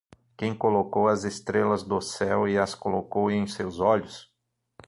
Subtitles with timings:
[0.35, 4.33] Quem colocou as estrelas do céu e as colocou em seus olhos?